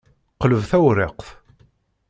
[0.41, 1.27] Qleb tawṛiqt.